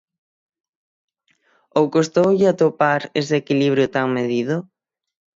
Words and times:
Ou 1.77 1.85
custoulle 1.95 2.47
atopar 2.49 3.01
ese 3.19 3.35
equilibrio 3.41 3.87
tan 3.95 4.07
medido? 4.17 4.55